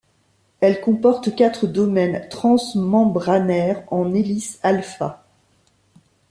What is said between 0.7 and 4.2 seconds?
comporte quatre domaines transmembranaires en